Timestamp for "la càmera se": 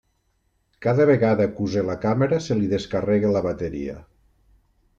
1.89-2.57